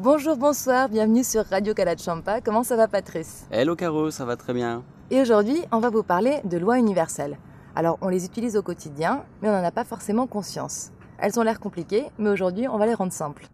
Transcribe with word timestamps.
Bonjour, 0.00 0.36
bonsoir, 0.36 0.88
bienvenue 0.88 1.24
sur 1.24 1.44
Radio 1.44 1.74
Champa. 1.98 2.40
Comment 2.40 2.62
ça 2.62 2.76
va 2.76 2.86
Patrice? 2.86 3.48
Hello 3.50 3.74
Caro, 3.74 4.12
ça 4.12 4.24
va 4.24 4.36
très 4.36 4.54
bien. 4.54 4.84
Et 5.10 5.20
aujourd'hui, 5.20 5.60
on 5.72 5.80
va 5.80 5.90
vous 5.90 6.04
parler 6.04 6.40
de 6.44 6.56
lois 6.56 6.78
universelles. 6.78 7.36
Alors, 7.74 7.98
on 8.00 8.06
les 8.06 8.24
utilise 8.24 8.56
au 8.56 8.62
quotidien, 8.62 9.24
mais 9.42 9.48
on 9.48 9.52
n'en 9.52 9.64
a 9.64 9.72
pas 9.72 9.82
forcément 9.82 10.28
conscience. 10.28 10.92
Elles 11.18 11.40
ont 11.40 11.42
l'air 11.42 11.58
compliquées, 11.58 12.04
mais 12.16 12.30
aujourd'hui, 12.30 12.68
on 12.68 12.78
va 12.78 12.86
les 12.86 12.94
rendre 12.94 13.12
simples. 13.12 13.48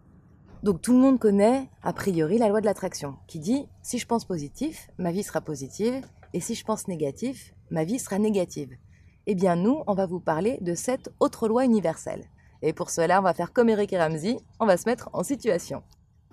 Donc 0.61 0.83
tout 0.83 0.93
le 0.93 0.99
monde 0.99 1.17
connaît, 1.17 1.67
a 1.81 1.93
priori, 1.93 2.37
la 2.37 2.47
loi 2.47 2.61
de 2.61 2.67
l'attraction, 2.67 3.15
qui 3.25 3.39
dit 3.39 3.67
si 3.81 3.97
je 3.97 4.05
pense 4.05 4.25
positif, 4.25 4.91
ma 4.99 5.11
vie 5.11 5.23
sera 5.23 5.41
positive, 5.41 6.05
et 6.33 6.41
si 6.41 6.53
je 6.53 6.63
pense 6.63 6.87
négatif, 6.87 7.55
ma 7.71 7.85
vie 7.85 7.97
sera 7.97 8.19
négative. 8.19 8.69
Eh 9.25 9.33
bien 9.33 9.55
nous, 9.55 9.81
on 9.87 9.95
va 9.95 10.05
vous 10.05 10.19
parler 10.19 10.59
de 10.61 10.75
cette 10.75 11.09
autre 11.19 11.47
loi 11.47 11.65
universelle. 11.65 12.25
Et 12.61 12.71
pour 12.71 12.91
cela, 12.91 13.19
on 13.19 13.23
va 13.23 13.33
faire 13.33 13.51
comme 13.51 13.69
Eric 13.69 13.93
et 13.93 13.97
Ramsey, 13.97 14.37
on 14.59 14.67
va 14.67 14.77
se 14.77 14.87
mettre 14.87 15.09
en 15.11 15.23
situation. 15.23 15.81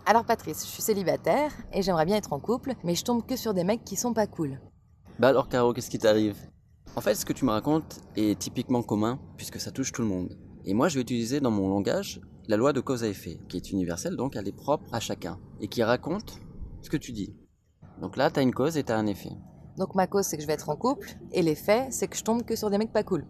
Alors 0.05 0.25
Patrice, 0.25 0.65
je 0.67 0.71
suis 0.71 0.83
célibataire 0.83 1.53
et 1.73 1.81
j'aimerais 1.83 2.05
bien 2.05 2.17
être 2.17 2.33
en 2.33 2.41
couple, 2.41 2.75
mais 2.83 2.97
je 2.97 3.05
tombe 3.05 3.25
que 3.25 3.37
sur 3.37 3.55
des 3.55 3.63
mecs 3.63 3.85
qui 3.85 3.95
sont 3.95 4.13
pas 4.13 4.27
cool. 4.27 4.61
Bah 5.21 5.29
alors 5.29 5.49
Caro, 5.49 5.73
qu'est-ce 5.73 5.91
qui 5.91 5.99
t'arrive? 5.99 6.37
En 6.97 7.01
fait, 7.01 7.15
ce 7.15 7.25
que 7.25 7.33
tu 7.33 7.45
me 7.45 7.51
racontes 7.51 8.01
est 8.17 8.39
typiquement 8.39 8.83
commun 8.83 9.21
puisque 9.37 9.61
ça 9.61 9.71
touche 9.71 9.93
tout 9.93 10.03
le 10.03 10.09
monde. 10.09 10.37
Et 10.65 10.75
moi, 10.75 10.89
je 10.89 10.97
vais 10.97 11.03
utiliser 11.03 11.41
dans 11.41 11.53
mon 11.53 11.69
langage 11.69 12.21
la 12.49 12.57
loi 12.57 12.73
de 12.73 12.81
cause 12.81 13.05
à 13.05 13.09
effet, 13.09 13.39
qui 13.49 13.57
est 13.57 13.71
universelle, 13.71 14.17
donc 14.17 14.35
elle 14.35 14.49
est 14.49 14.57
propre 14.57 14.85
à 14.93 14.99
chacun, 14.99 15.39
et 15.61 15.69
qui 15.69 15.85
raconte 15.85 16.41
ce 16.81 16.91
que 16.91 16.97
tu 16.97 17.13
dis. 17.13 17.37
Donc 18.01 18.17
là, 18.17 18.31
tu 18.31 18.41
as 18.41 18.43
une 18.43 18.53
cause 18.53 18.77
et 18.77 18.83
tu 18.83 18.91
as 18.91 18.99
un 18.99 19.07
effet. 19.07 19.31
Donc 19.77 19.95
ma 19.95 20.09
cause, 20.09 20.27
c'est 20.27 20.37
que 20.37 20.43
je 20.43 20.49
vais 20.49 20.55
être 20.55 20.69
en 20.69 20.77
couple, 20.77 21.17
et 21.31 21.43
l'effet, 21.43 21.87
c'est 21.91 22.09
que 22.09 22.17
je 22.17 22.25
tombe 22.25 22.43
que 22.43 22.57
sur 22.57 22.71
des 22.71 22.79
mecs 22.79 22.93
pas 22.93 23.05
cool. 23.05 23.25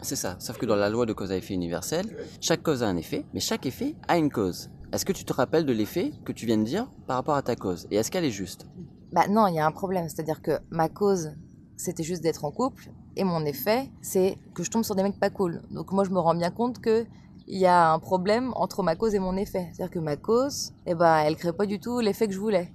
C'est 0.00 0.16
ça, 0.16 0.36
sauf 0.40 0.56
que 0.56 0.64
dans 0.64 0.76
la 0.76 0.88
loi 0.88 1.04
de 1.04 1.12
cause 1.12 1.32
à 1.32 1.36
effet 1.36 1.54
universelle, 1.54 2.16
chaque 2.40 2.62
cause 2.62 2.82
a 2.82 2.88
un 2.88 2.96
effet, 2.96 3.26
mais 3.34 3.40
chaque 3.40 3.66
effet 3.66 3.94
a 4.08 4.16
une 4.16 4.30
cause. 4.30 4.70
Est-ce 4.90 5.04
que 5.04 5.12
tu 5.12 5.26
te 5.26 5.34
rappelles 5.34 5.66
de 5.66 5.72
l'effet 5.74 6.12
que 6.24 6.32
tu 6.32 6.46
viens 6.46 6.56
de 6.56 6.64
dire 6.64 6.88
par 7.06 7.16
rapport 7.16 7.34
à 7.34 7.42
ta 7.42 7.56
cause? 7.56 7.86
Et 7.90 7.96
est-ce 7.96 8.10
qu'elle 8.10 8.24
est 8.24 8.30
juste? 8.30 8.66
Bah 9.12 9.28
non, 9.28 9.46
il 9.46 9.54
y 9.54 9.58
a 9.58 9.66
un 9.66 9.70
problème. 9.70 10.08
C'est-à-dire 10.08 10.40
que 10.40 10.52
ma 10.70 10.88
cause, 10.88 11.32
c'était 11.76 12.02
juste 12.02 12.22
d'être 12.22 12.46
en 12.46 12.50
couple. 12.50 12.90
Et 13.14 13.22
mon 13.22 13.44
effet, 13.44 13.90
c'est 14.00 14.38
que 14.54 14.62
je 14.62 14.70
tombe 14.70 14.84
sur 14.84 14.94
des 14.94 15.02
mecs 15.02 15.20
pas 15.20 15.28
cool. 15.28 15.60
Donc 15.70 15.92
moi, 15.92 16.04
je 16.04 16.10
me 16.10 16.18
rends 16.18 16.34
bien 16.34 16.50
compte 16.50 16.80
que 16.80 17.04
il 17.46 17.58
y 17.58 17.66
a 17.66 17.92
un 17.92 17.98
problème 17.98 18.52
entre 18.56 18.82
ma 18.82 18.96
cause 18.96 19.14
et 19.14 19.18
mon 19.18 19.36
effet. 19.36 19.68
C'est-à-dire 19.72 19.90
que 19.90 19.98
ma 19.98 20.16
cause, 20.16 20.72
eh 20.86 20.94
ben, 20.94 21.18
elle 21.18 21.36
crée 21.36 21.52
pas 21.52 21.66
du 21.66 21.80
tout 21.80 22.00
l'effet 22.00 22.26
que 22.26 22.32
je 22.32 22.38
voulais. 22.38 22.72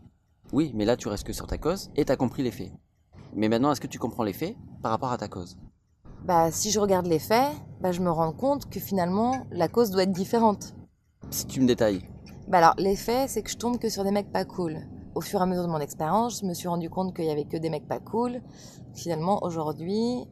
Oui, 0.52 0.72
mais 0.76 0.86
là, 0.86 0.96
tu 0.96 1.08
restes 1.08 1.26
que 1.26 1.34
sur 1.34 1.48
ta 1.48 1.58
cause 1.58 1.90
et 1.96 2.06
tu 2.06 2.12
as 2.12 2.16
compris 2.16 2.44
l'effet. 2.44 2.72
Mais 3.36 3.50
maintenant, 3.50 3.72
est-ce 3.72 3.82
que 3.82 3.88
tu 3.88 3.98
comprends 3.98 4.24
l'effet 4.24 4.56
par 4.84 4.92
rapport 4.92 5.12
à 5.12 5.18
ta 5.18 5.28
cause? 5.28 5.58
Bah, 6.26 6.52
si 6.52 6.70
je 6.70 6.80
regarde 6.80 7.08
l'effet, 7.08 7.48
bah, 7.82 7.92
je 7.92 8.02
me 8.02 8.12
rends 8.12 8.34
compte 8.34 8.70
que 8.70 8.80
finalement, 8.80 9.48
la 9.52 9.68
cause 9.68 9.90
doit 9.90 10.04
être 10.04 10.12
différente. 10.12 10.76
Si 11.32 11.48
tu 11.48 11.62
me 11.62 11.68
détailles. 11.68 12.02
Bah 12.48 12.60
alors, 12.60 12.74
l'effet, 12.78 13.28
c'est 13.28 13.42
que 13.42 13.50
je 13.50 13.58
tombe 13.58 13.80
que 13.80 13.90
sur 13.90 14.04
des 14.04 14.12
mecs 14.12 14.32
pas 14.32 14.46
cool. 14.46 14.80
Au 15.16 15.22
fur 15.22 15.40
et 15.40 15.44
à 15.44 15.46
mesure 15.46 15.64
de 15.64 15.70
mon 15.70 15.80
expérience, 15.80 16.42
je 16.42 16.46
me 16.46 16.54
suis 16.54 16.68
rendu 16.68 16.90
compte 16.90 17.16
qu'il 17.16 17.26
y 17.26 17.30
avait 17.30 17.46
que 17.46 17.58
des 17.58 17.70
mecs 17.70 17.88
pas 17.88 18.00
cool. 18.00 18.42
Finalement, 18.94 19.44
aujourd'hui, 19.44 20.26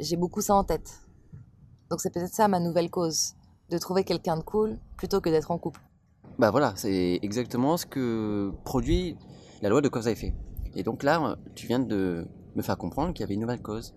j'ai 0.00 0.16
beaucoup 0.16 0.40
ça 0.40 0.54
en 0.54 0.64
tête. 0.64 1.00
Donc 1.90 2.00
c'est 2.00 2.12
peut-être 2.12 2.34
ça 2.34 2.48
ma 2.48 2.60
nouvelle 2.60 2.90
cause, 2.90 3.34
de 3.70 3.78
trouver 3.78 4.04
quelqu'un 4.04 4.36
de 4.36 4.42
cool 4.42 4.78
plutôt 4.96 5.20
que 5.20 5.30
d'être 5.30 5.50
en 5.50 5.58
couple. 5.58 5.80
Bah 6.38 6.50
voilà, 6.50 6.74
c'est 6.76 7.18
exactement 7.22 7.76
ce 7.76 7.86
que 7.86 8.52
produit 8.64 9.16
la 9.62 9.68
loi 9.68 9.80
de 9.80 9.88
cause 9.88 10.08
à 10.08 10.10
effet. 10.10 10.34
Et 10.74 10.82
donc 10.82 11.02
là, 11.02 11.36
tu 11.54 11.66
viens 11.66 11.78
de 11.78 12.26
me 12.54 12.62
faire 12.62 12.76
comprendre 12.76 13.12
qu'il 13.12 13.22
y 13.22 13.24
avait 13.24 13.34
une 13.34 13.40
nouvelle 13.40 13.62
cause. 13.62 13.94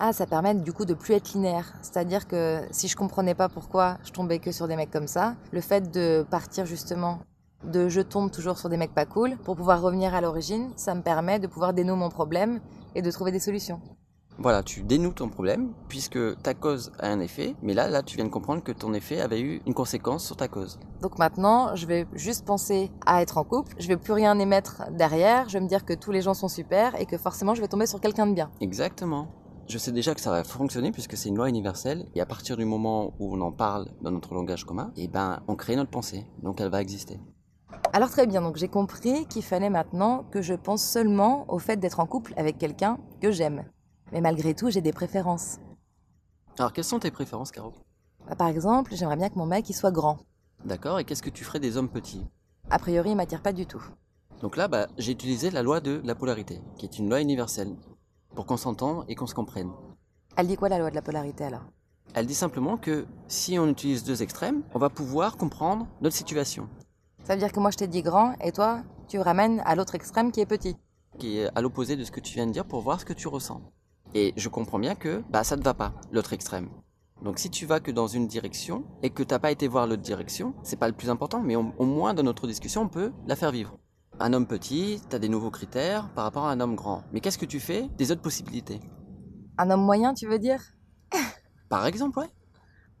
Ah, 0.00 0.12
ça 0.12 0.26
permet 0.26 0.54
du 0.54 0.72
coup 0.72 0.84
de 0.84 0.94
plus 0.94 1.14
être 1.14 1.32
linéaire. 1.32 1.72
C'est-à-dire 1.82 2.26
que 2.26 2.60
si 2.70 2.88
je 2.88 2.96
comprenais 2.96 3.34
pas 3.34 3.48
pourquoi 3.48 3.98
je 4.04 4.10
tombais 4.10 4.38
que 4.38 4.50
sur 4.50 4.66
des 4.66 4.76
mecs 4.76 4.90
comme 4.90 5.06
ça, 5.06 5.36
le 5.52 5.60
fait 5.60 5.90
de 5.92 6.26
partir 6.28 6.66
justement 6.66 7.20
de 7.64 7.88
je 7.88 8.00
tombe 8.00 8.30
toujours 8.30 8.58
sur 8.58 8.68
des 8.68 8.76
mecs 8.76 8.94
pas 8.94 9.06
cool 9.06 9.36
pour 9.36 9.56
pouvoir 9.56 9.80
revenir 9.80 10.14
à 10.14 10.20
l'origine, 10.20 10.70
ça 10.76 10.94
me 10.94 11.02
permet 11.02 11.38
de 11.38 11.46
pouvoir 11.46 11.72
dénouer 11.72 11.96
mon 11.96 12.08
problème 12.08 12.60
et 12.94 13.02
de 13.02 13.10
trouver 13.10 13.30
des 13.30 13.38
solutions. 13.38 13.80
Voilà, 14.38 14.62
tu 14.62 14.82
dénoues 14.82 15.12
ton 15.12 15.28
problème 15.28 15.72
puisque 15.88 16.18
ta 16.42 16.54
cause 16.54 16.90
a 16.98 17.08
un 17.08 17.20
effet, 17.20 17.54
mais 17.62 17.74
là, 17.74 17.88
là, 17.88 18.02
tu 18.02 18.16
viens 18.16 18.24
de 18.24 18.30
comprendre 18.30 18.62
que 18.62 18.72
ton 18.72 18.94
effet 18.94 19.20
avait 19.20 19.40
eu 19.40 19.60
une 19.66 19.74
conséquence 19.74 20.24
sur 20.24 20.36
ta 20.36 20.48
cause. 20.48 20.80
Donc 21.02 21.18
maintenant, 21.18 21.76
je 21.76 21.86
vais 21.86 22.06
juste 22.14 22.44
penser 22.44 22.90
à 23.04 23.22
être 23.22 23.36
en 23.36 23.44
couple, 23.44 23.74
je 23.78 23.86
vais 23.88 23.98
plus 23.98 24.14
rien 24.14 24.38
émettre 24.38 24.82
derrière, 24.90 25.48
je 25.48 25.54
vais 25.58 25.60
me 25.60 25.68
dire 25.68 25.84
que 25.84 25.92
tous 25.92 26.10
les 26.10 26.22
gens 26.22 26.34
sont 26.34 26.48
super 26.48 26.98
et 27.00 27.06
que 27.06 27.18
forcément 27.18 27.54
je 27.54 27.60
vais 27.60 27.68
tomber 27.68 27.86
sur 27.86 28.00
quelqu'un 28.00 28.26
de 28.26 28.34
bien. 28.34 28.50
Exactement. 28.60 29.28
Je 29.68 29.78
sais 29.78 29.92
déjà 29.92 30.14
que 30.14 30.20
ça 30.20 30.30
va 30.30 30.44
fonctionner 30.44 30.92
puisque 30.92 31.16
c'est 31.16 31.28
une 31.28 31.36
loi 31.36 31.48
universelle 31.48 32.06
et 32.14 32.20
à 32.20 32.26
partir 32.26 32.56
du 32.56 32.64
moment 32.64 33.14
où 33.18 33.34
on 33.34 33.40
en 33.40 33.52
parle 33.52 33.88
dans 34.02 34.10
notre 34.10 34.34
langage 34.34 34.64
commun, 34.64 34.92
eh 34.96 35.08
ben, 35.08 35.42
on 35.48 35.56
crée 35.56 35.76
notre 35.76 35.90
pensée, 35.90 36.26
donc 36.42 36.60
elle 36.60 36.70
va 36.70 36.82
exister. 36.82 37.18
Alors 37.92 38.10
très 38.10 38.26
bien, 38.26 38.42
donc 38.42 38.56
j'ai 38.56 38.68
compris 38.68 39.26
qu'il 39.26 39.42
fallait 39.42 39.70
maintenant 39.70 40.24
que 40.30 40.42
je 40.42 40.54
pense 40.54 40.84
seulement 40.84 41.46
au 41.52 41.58
fait 41.58 41.76
d'être 41.76 42.00
en 42.00 42.06
couple 42.06 42.34
avec 42.36 42.58
quelqu'un 42.58 42.98
que 43.20 43.30
j'aime. 43.30 43.64
Mais 44.12 44.20
malgré 44.20 44.54
tout, 44.54 44.70
j'ai 44.70 44.80
des 44.82 44.92
préférences. 44.92 45.58
Alors 46.58 46.72
quelles 46.72 46.84
sont 46.84 46.98
tes 46.98 47.10
préférences, 47.10 47.50
Caro? 47.50 47.72
Bah, 48.28 48.36
Par 48.36 48.48
exemple, 48.48 48.94
j'aimerais 48.94 49.16
bien 49.16 49.30
que 49.30 49.38
mon 49.38 49.46
mec 49.46 49.68
il 49.70 49.74
soit 49.74 49.90
grand. 49.90 50.18
D'accord, 50.64 50.98
et 50.98 51.04
qu'est-ce 51.04 51.22
que 51.22 51.30
tu 51.30 51.44
ferais 51.44 51.60
des 51.60 51.76
hommes 51.76 51.88
petits? 51.88 52.26
A 52.70 52.78
priori, 52.78 53.10
il 53.10 53.16
m'attire 53.16 53.42
pas 53.42 53.52
du 53.52 53.66
tout. 53.66 53.82
Donc 54.40 54.56
là, 54.56 54.68
bah, 54.68 54.88
j'ai 54.98 55.12
utilisé 55.12 55.50
la 55.50 55.62
loi 55.62 55.80
de 55.80 56.00
la 56.04 56.14
polarité, 56.14 56.60
qui 56.76 56.84
est 56.84 56.98
une 56.98 57.08
loi 57.08 57.20
universelle 57.20 57.74
pour 58.34 58.46
qu'on 58.46 58.56
s'entende 58.56 59.04
et 59.08 59.14
qu'on 59.14 59.26
se 59.26 59.34
comprenne. 59.34 59.70
Elle 60.36 60.46
dit 60.46 60.56
quoi 60.56 60.68
la 60.68 60.78
loi 60.78 60.90
de 60.90 60.94
la 60.94 61.02
polarité 61.02 61.44
alors? 61.44 61.64
Elle 62.14 62.26
dit 62.26 62.34
simplement 62.34 62.76
que 62.76 63.06
si 63.28 63.58
on 63.58 63.68
utilise 63.68 64.04
deux 64.04 64.22
extrêmes, 64.22 64.62
on 64.74 64.78
va 64.78 64.90
pouvoir 64.90 65.36
comprendre 65.36 65.86
notre 66.00 66.16
situation. 66.16 66.68
Ça 67.24 67.34
veut 67.34 67.38
dire 67.38 67.52
que 67.52 67.60
moi 67.60 67.70
je 67.70 67.78
t'ai 67.78 67.86
dit 67.86 68.02
grand 68.02 68.34
et 68.40 68.52
toi 68.52 68.82
tu 69.08 69.18
ramènes 69.18 69.60
à 69.64 69.74
l'autre 69.74 69.94
extrême 69.94 70.32
qui 70.32 70.40
est 70.40 70.46
petit. 70.46 70.76
Qui 71.18 71.38
est 71.38 71.50
à 71.54 71.60
l'opposé 71.60 71.96
de 71.96 72.04
ce 72.04 72.10
que 72.10 72.20
tu 72.20 72.34
viens 72.34 72.46
de 72.46 72.52
dire 72.52 72.64
pour 72.64 72.80
voir 72.80 73.00
ce 73.00 73.04
que 73.04 73.12
tu 73.12 73.28
ressens. 73.28 73.60
Et 74.14 74.34
je 74.36 74.48
comprends 74.48 74.78
bien 74.78 74.94
que 74.94 75.22
bah 75.30 75.44
ça 75.44 75.56
ne 75.56 75.62
va 75.62 75.74
pas, 75.74 75.92
l'autre 76.10 76.32
extrême. 76.32 76.68
Donc 77.22 77.38
si 77.38 77.50
tu 77.50 77.66
vas 77.66 77.80
que 77.80 77.90
dans 77.90 78.08
une 78.08 78.26
direction 78.26 78.84
et 79.02 79.10
que 79.10 79.22
t'as 79.22 79.38
pas 79.38 79.50
été 79.52 79.68
voir 79.68 79.86
l'autre 79.86 80.02
direction, 80.02 80.54
c'est 80.62 80.78
pas 80.78 80.88
le 80.88 80.94
plus 80.94 81.08
important, 81.08 81.40
mais 81.40 81.56
au, 81.56 81.72
au 81.78 81.84
moins 81.84 82.14
dans 82.14 82.22
notre 82.24 82.46
discussion 82.46 82.82
on 82.82 82.88
peut 82.88 83.12
la 83.26 83.36
faire 83.36 83.52
vivre. 83.52 83.78
Un 84.24 84.34
homme 84.34 84.46
petit, 84.46 85.02
tu 85.10 85.16
as 85.16 85.18
des 85.18 85.28
nouveaux 85.28 85.50
critères 85.50 86.08
par 86.14 86.22
rapport 86.22 86.44
à 86.44 86.52
un 86.52 86.60
homme 86.60 86.76
grand. 86.76 87.02
Mais 87.12 87.18
qu'est-ce 87.18 87.38
que 87.38 87.44
tu 87.44 87.58
fais 87.58 87.88
des 87.98 88.12
autres 88.12 88.22
possibilités? 88.22 88.78
Un 89.58 89.68
homme 89.68 89.82
moyen, 89.82 90.14
tu 90.14 90.28
veux 90.28 90.38
dire? 90.38 90.62
Par 91.68 91.86
exemple, 91.86 92.20
ouais. 92.20 92.28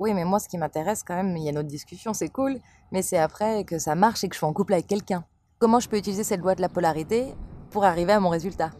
Oui, 0.00 0.14
mais 0.14 0.24
moi, 0.24 0.40
ce 0.40 0.48
qui 0.48 0.58
m'intéresse 0.58 1.04
quand 1.04 1.14
même, 1.14 1.36
il 1.36 1.44
y 1.44 1.48
a 1.48 1.52
notre 1.52 1.68
discussion, 1.68 2.12
c'est 2.12 2.28
cool, 2.28 2.58
mais 2.90 3.02
c'est 3.02 3.18
après 3.18 3.62
que 3.62 3.78
ça 3.78 3.94
marche 3.94 4.24
et 4.24 4.28
que 4.28 4.34
je 4.34 4.38
suis 4.38 4.46
en 4.46 4.52
couple 4.52 4.72
avec 4.72 4.88
quelqu'un. 4.88 5.24
Comment 5.60 5.78
je 5.78 5.88
peux 5.88 5.96
utiliser 5.96 6.24
cette 6.24 6.40
loi 6.40 6.56
de 6.56 6.60
la 6.60 6.68
polarité 6.68 7.36
pour 7.70 7.84
arriver 7.84 8.14
à 8.14 8.18
mon 8.18 8.30
résultat? 8.30 8.72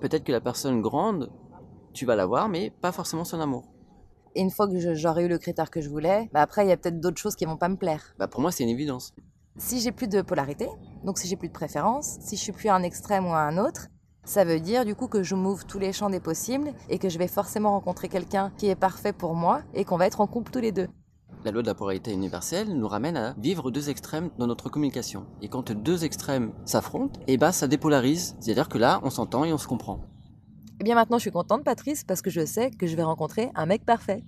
Peut-être 0.00 0.24
que 0.24 0.32
la 0.32 0.40
personne 0.40 0.82
grande, 0.82 1.30
tu 1.92 2.06
vas 2.06 2.16
la 2.16 2.26
voir, 2.26 2.48
mais 2.48 2.70
pas 2.70 2.90
forcément 2.90 3.22
son 3.22 3.38
amour. 3.38 3.68
Et 4.34 4.40
une 4.40 4.50
fois 4.50 4.66
que 4.66 4.94
j'aurai 4.96 5.26
eu 5.26 5.28
le 5.28 5.38
critère 5.38 5.70
que 5.70 5.80
je 5.80 5.88
voulais, 5.88 6.28
bah 6.32 6.42
après, 6.42 6.66
il 6.66 6.70
y 6.70 6.72
a 6.72 6.76
peut-être 6.76 6.98
d'autres 6.98 7.18
choses 7.18 7.36
qui 7.36 7.44
vont 7.44 7.56
pas 7.56 7.68
me 7.68 7.76
plaire. 7.76 8.16
Bah 8.18 8.26
pour 8.26 8.40
moi, 8.40 8.50
c'est 8.50 8.64
une 8.64 8.70
évidence. 8.70 9.14
Si 9.56 9.80
j'ai 9.80 9.92
plus 9.92 10.08
de 10.08 10.20
polarité, 10.20 10.68
donc 11.04 11.16
si 11.16 11.28
j'ai 11.28 11.36
plus 11.36 11.46
de 11.46 11.52
préférence, 11.52 12.16
si 12.20 12.36
je 12.36 12.42
suis 12.42 12.50
plus 12.50 12.68
à 12.68 12.74
un 12.74 12.82
extrême 12.82 13.24
ou 13.24 13.32
à 13.32 13.38
un 13.38 13.56
autre, 13.56 13.86
ça 14.24 14.44
veut 14.44 14.58
dire 14.58 14.84
du 14.84 14.96
coup 14.96 15.06
que 15.06 15.22
je 15.22 15.36
m'ouvre 15.36 15.64
tous 15.64 15.78
les 15.78 15.92
champs 15.92 16.10
des 16.10 16.18
possibles 16.18 16.72
et 16.88 16.98
que 16.98 17.08
je 17.08 17.18
vais 17.18 17.28
forcément 17.28 17.70
rencontrer 17.70 18.08
quelqu'un 18.08 18.50
qui 18.58 18.66
est 18.66 18.74
parfait 18.74 19.12
pour 19.12 19.34
moi 19.36 19.62
et 19.72 19.84
qu'on 19.84 19.96
va 19.96 20.06
être 20.06 20.20
en 20.20 20.26
couple 20.26 20.50
tous 20.50 20.58
les 20.58 20.72
deux. 20.72 20.88
La 21.44 21.52
loi 21.52 21.62
de 21.62 21.68
la 21.68 21.74
polarité 21.76 22.12
universelle 22.12 22.76
nous 22.76 22.88
ramène 22.88 23.16
à 23.16 23.34
vivre 23.38 23.70
deux 23.70 23.90
extrêmes 23.90 24.30
dans 24.38 24.48
notre 24.48 24.70
communication. 24.70 25.26
Et 25.40 25.48
quand 25.48 25.70
deux 25.70 26.04
extrêmes 26.04 26.52
s'affrontent, 26.64 27.20
et 27.28 27.34
eh 27.34 27.36
ben 27.36 27.52
ça 27.52 27.68
dépolarise. 27.68 28.34
C'est-à-dire 28.40 28.68
que 28.68 28.78
là, 28.78 28.98
on 29.04 29.10
s'entend 29.10 29.44
et 29.44 29.52
on 29.52 29.58
se 29.58 29.68
comprend. 29.68 30.00
Eh 30.80 30.84
bien 30.84 30.96
maintenant, 30.96 31.18
je 31.18 31.22
suis 31.22 31.30
contente, 31.30 31.62
Patrice, 31.62 32.02
parce 32.02 32.22
que 32.22 32.30
je 32.30 32.44
sais 32.44 32.72
que 32.72 32.88
je 32.88 32.96
vais 32.96 33.04
rencontrer 33.04 33.50
un 33.54 33.66
mec 33.66 33.84
parfait. 33.84 34.24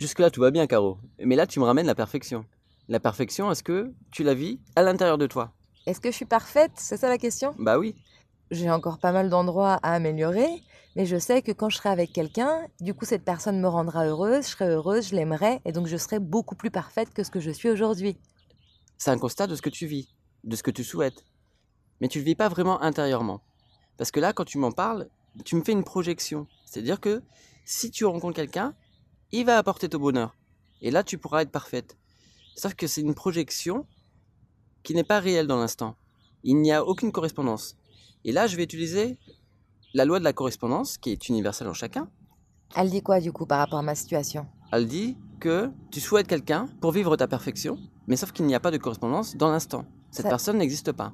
Jusque-là, 0.00 0.30
tout 0.30 0.40
va 0.40 0.50
bien, 0.50 0.66
Caro. 0.66 0.98
Mais 1.24 1.36
là, 1.36 1.46
tu 1.46 1.60
me 1.60 1.64
ramènes 1.64 1.86
la 1.86 1.94
perfection. 1.94 2.44
La 2.92 3.00
perfection, 3.00 3.50
est-ce 3.50 3.62
que 3.62 3.90
tu 4.10 4.22
la 4.22 4.34
vis 4.34 4.60
à 4.76 4.82
l'intérieur 4.82 5.16
de 5.16 5.26
toi? 5.26 5.54
Est-ce 5.86 5.98
que 5.98 6.10
je 6.10 6.14
suis 6.14 6.26
parfaite? 6.26 6.72
C'est 6.74 6.98
ça 6.98 7.08
la 7.08 7.16
question? 7.16 7.54
Bah 7.58 7.78
oui. 7.78 7.94
J'ai 8.50 8.70
encore 8.70 8.98
pas 8.98 9.12
mal 9.12 9.30
d'endroits 9.30 9.78
à 9.82 9.94
améliorer, 9.94 10.62
mais 10.94 11.06
je 11.06 11.16
sais 11.16 11.40
que 11.40 11.52
quand 11.52 11.70
je 11.70 11.78
serai 11.78 11.88
avec 11.88 12.12
quelqu'un, 12.12 12.68
du 12.82 12.92
coup 12.92 13.06
cette 13.06 13.24
personne 13.24 13.58
me 13.58 13.66
rendra 13.66 14.04
heureuse, 14.04 14.44
je 14.44 14.50
serai 14.50 14.66
heureuse, 14.66 15.08
je 15.08 15.16
l'aimerai, 15.16 15.62
et 15.64 15.72
donc 15.72 15.86
je 15.86 15.96
serai 15.96 16.18
beaucoup 16.18 16.54
plus 16.54 16.70
parfaite 16.70 17.14
que 17.14 17.24
ce 17.24 17.30
que 17.30 17.40
je 17.40 17.50
suis 17.50 17.70
aujourd'hui. 17.70 18.18
C'est 18.98 19.10
un 19.10 19.16
constat 19.16 19.46
de 19.46 19.54
ce 19.54 19.62
que 19.62 19.70
tu 19.70 19.86
vis, 19.86 20.14
de 20.44 20.54
ce 20.54 20.62
que 20.62 20.70
tu 20.70 20.84
souhaites. 20.84 21.24
Mais 22.02 22.08
tu 22.08 22.18
ne 22.18 22.24
le 22.24 22.26
vis 22.26 22.34
pas 22.34 22.50
vraiment 22.50 22.82
intérieurement. 22.82 23.40
Parce 23.96 24.10
que 24.10 24.20
là, 24.20 24.34
quand 24.34 24.44
tu 24.44 24.58
m'en 24.58 24.70
parles, 24.70 25.08
tu 25.46 25.56
me 25.56 25.64
fais 25.64 25.72
une 25.72 25.84
projection. 25.84 26.46
C'est-à-dire 26.66 27.00
que 27.00 27.22
si 27.64 27.90
tu 27.90 28.04
rencontres 28.04 28.36
quelqu'un, 28.36 28.74
il 29.30 29.46
va 29.46 29.56
apporter 29.56 29.88
ton 29.88 29.98
bonheur. 29.98 30.36
Et 30.82 30.90
là, 30.90 31.02
tu 31.02 31.16
pourras 31.16 31.40
être 31.40 31.50
parfaite. 31.50 31.96
Sauf 32.56 32.74
que 32.74 32.86
c'est 32.86 33.00
une 33.00 33.14
projection 33.14 33.86
qui 34.82 34.94
n'est 34.94 35.04
pas 35.04 35.20
réelle 35.20 35.46
dans 35.46 35.58
l'instant. 35.58 35.96
Il 36.44 36.56
n'y 36.56 36.72
a 36.72 36.84
aucune 36.84 37.12
correspondance. 37.12 37.76
Et 38.24 38.32
là, 38.32 38.46
je 38.46 38.56
vais 38.56 38.64
utiliser 38.64 39.18
la 39.94 40.04
loi 40.04 40.18
de 40.18 40.24
la 40.24 40.32
correspondance, 40.32 40.98
qui 40.98 41.10
est 41.10 41.28
universelle 41.28 41.68
en 41.68 41.74
chacun. 41.74 42.08
Elle 42.74 42.90
dit 42.90 43.02
quoi 43.02 43.20
du 43.20 43.32
coup 43.32 43.46
par 43.46 43.58
rapport 43.58 43.78
à 43.78 43.82
ma 43.82 43.94
situation? 43.94 44.46
Elle 44.72 44.86
dit 44.86 45.16
que 45.40 45.70
tu 45.90 46.00
souhaites 46.00 46.26
quelqu'un 46.26 46.68
pour 46.80 46.92
vivre 46.92 47.16
ta 47.16 47.28
perfection, 47.28 47.78
mais 48.06 48.16
sauf 48.16 48.32
qu'il 48.32 48.46
n'y 48.46 48.54
a 48.54 48.60
pas 48.60 48.70
de 48.70 48.78
correspondance 48.78 49.36
dans 49.36 49.50
l'instant. 49.50 49.84
Cette 50.10 50.24
Ça- 50.24 50.28
personne 50.30 50.58
n'existe 50.58 50.92
pas. 50.92 51.12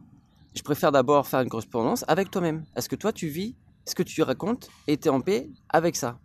Je 0.54 0.62
préfère 0.62 0.92
d'abord 0.92 1.26
faire 1.26 1.40
une 1.40 1.48
correspondance 1.48 2.04
avec 2.08 2.30
toi-même. 2.30 2.64
Est-ce 2.76 2.88
que 2.88 2.96
toi, 2.96 3.12
tu 3.12 3.28
vis 3.28 3.54
ce 3.84 3.94
que 3.94 4.02
tu 4.02 4.22
racontes 4.22 4.68
et 4.86 4.96
tu 4.96 5.08
es 5.08 5.10
en 5.10 5.20
paix 5.20 5.50
avec 5.68 5.96
ça? 5.96 6.18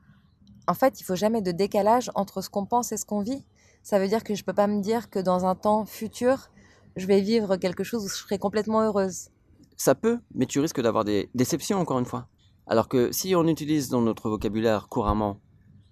En 0.67 0.73
fait, 0.73 0.99
il 1.01 1.03
faut 1.03 1.15
jamais 1.15 1.41
de 1.41 1.51
décalage 1.51 2.09
entre 2.15 2.41
ce 2.41 2.49
qu'on 2.49 2.65
pense 2.65 2.91
et 2.91 2.97
ce 2.97 3.05
qu'on 3.05 3.21
vit. 3.21 3.43
Ça 3.83 3.99
veut 3.99 4.07
dire 4.07 4.23
que 4.23 4.33
je 4.33 4.45
peux 4.45 4.53
pas 4.53 4.67
me 4.67 4.81
dire 4.81 5.09
que 5.09 5.19
dans 5.19 5.45
un 5.45 5.55
temps 5.55 5.85
futur, 5.85 6.49
je 6.95 7.05
vais 7.05 7.19
vivre 7.19 7.57
quelque 7.57 7.83
chose 7.83 8.05
où 8.05 8.07
je 8.07 8.15
serai 8.15 8.39
complètement 8.39 8.81
heureuse. 8.81 9.27
Ça 9.75 9.93
peut, 9.93 10.19
mais 10.33 10.45
tu 10.45 10.61
risques 10.61 10.81
d'avoir 10.81 11.03
des 11.03 11.29
déceptions 11.35 11.79
encore 11.79 11.99
une 11.99 12.05
fois. 12.05 12.29
Alors 12.65 12.87
que 12.87 13.11
si 13.11 13.35
on 13.35 13.45
utilise 13.45 13.89
dans 13.89 14.01
notre 14.01 14.29
vocabulaire 14.29 14.87
couramment 14.87 15.41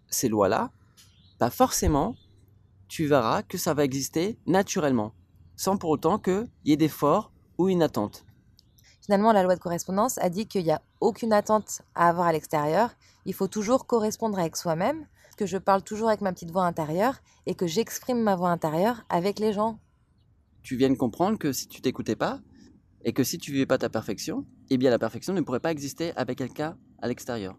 ces 0.08 0.30
lois-là, 0.30 0.72
bah 1.38 1.50
forcément, 1.50 2.16
tu 2.88 3.08
verras 3.08 3.44
que 3.44 3.58
ça 3.58 3.74
va 3.74 3.84
exister 3.84 4.40
naturellement, 4.48 5.14
sans 5.58 5.76
pour 5.76 5.90
autant 5.90 6.18
qu'il 6.18 6.48
y 6.64 6.72
ait 6.72 6.78
d'efforts 6.78 7.34
ou 7.58 7.68
une 7.68 7.84
attente. 7.84 8.26
Finalement, 9.02 9.34
la 9.34 9.44
loi 9.44 9.56
de 9.56 9.60
correspondance 9.60 10.18
a 10.20 10.30
dit 10.30 10.48
qu'il 10.48 10.64
n'y 10.64 10.72
a 10.72 10.82
aucune 11.02 11.34
attente 11.34 11.82
à 11.96 12.08
avoir 12.08 12.28
à 12.28 12.32
l'extérieur. 12.32 12.92
Il 13.26 13.34
faut 13.34 13.48
toujours 13.48 13.86
correspondre 13.86 14.40
avec 14.40 14.56
soi-même, 14.56 15.08
que 15.36 15.46
je 15.46 15.58
parle 15.58 15.84
toujours 15.84 16.10
avec 16.10 16.22
ma 16.22 16.32
petite 16.32 16.52
voix 16.52 16.66
intérieure 16.66 17.22
et 17.46 17.56
que 17.56 17.68
j'exprime 17.68 18.22
ma 18.22 18.36
voix 18.36 18.50
intérieure 18.50 19.04
avec 19.10 19.40
les 19.40 19.54
gens. 19.54 19.80
Tu 20.64 20.76
viens 20.76 20.90
de 20.90 20.96
comprendre 20.96 21.38
que 21.38 21.52
si 21.52 21.68
tu 21.68 21.82
t'écoutais 21.82 22.16
pas, 22.16 22.40
et 23.04 23.14
que 23.14 23.24
si 23.24 23.38
tu 23.38 23.52
vivais 23.52 23.66
pas 23.66 23.78
ta 23.78 23.90
perfection, 23.90 24.46
eh 24.70 24.78
bien 24.78 24.90
la 24.90 25.00
perfection 25.00 25.34
ne 25.34 25.42
pourrait 25.42 25.60
pas 25.60 25.72
exister 25.72 26.14
avec 26.16 26.38
quelqu'un 26.38 26.78
à 27.02 27.08
l'extérieur. 27.08 27.58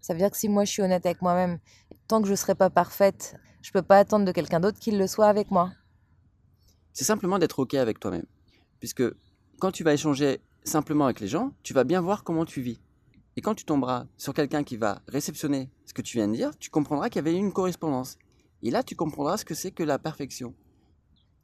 Ça 0.00 0.14
veut 0.14 0.18
dire 0.18 0.30
que 0.30 0.36
si 0.36 0.48
moi 0.48 0.64
je 0.64 0.70
suis 0.70 0.82
honnête 0.82 1.04
avec 1.04 1.20
moi-même, 1.20 1.58
tant 2.08 2.20
que 2.20 2.26
je 2.26 2.32
ne 2.32 2.36
serai 2.36 2.54
pas 2.54 2.70
parfaite, 2.70 3.36
je 3.62 3.70
peux 3.70 3.82
pas 3.82 3.98
attendre 3.98 4.24
de 4.24 4.32
quelqu'un 4.32 4.60
d'autre 4.60 4.78
qu'il 4.78 4.98
le 4.98 5.06
soit 5.06 5.26
avec 5.26 5.50
moi. 5.50 5.72
C'est 6.92 7.04
simplement 7.04 7.38
d'être 7.38 7.58
OK 7.58 7.74
avec 7.74 8.00
toi-même. 8.00 8.24
Puisque 8.78 9.02
quand 9.58 9.70
tu 9.70 9.84
vas 9.84 9.92
échanger 9.92 10.40
simplement 10.64 11.04
avec 11.04 11.20
les 11.20 11.28
gens, 11.28 11.52
tu 11.62 11.74
vas 11.74 11.84
bien 11.84 12.00
voir 12.00 12.24
comment 12.24 12.46
tu 12.46 12.62
vis. 12.62 12.80
Et 13.40 13.42
quand 13.42 13.54
tu 13.54 13.64
tomberas 13.64 14.04
sur 14.18 14.34
quelqu'un 14.34 14.64
qui 14.64 14.76
va 14.76 15.00
réceptionner 15.08 15.70
ce 15.86 15.94
que 15.94 16.02
tu 16.02 16.18
viens 16.18 16.28
de 16.28 16.34
dire, 16.34 16.50
tu 16.58 16.68
comprendras 16.68 17.08
qu'il 17.08 17.24
y 17.24 17.26
avait 17.26 17.34
une 17.34 17.54
correspondance. 17.54 18.18
Et 18.62 18.70
là, 18.70 18.82
tu 18.82 18.96
comprendras 18.96 19.38
ce 19.38 19.46
que 19.46 19.54
c'est 19.54 19.70
que 19.70 19.82
la 19.82 19.98
perfection. 19.98 20.54